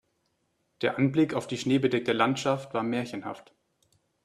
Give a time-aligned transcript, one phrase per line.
[0.81, 3.53] Der Anblick auf die schneebedeckte Landschaft war märchenhaft.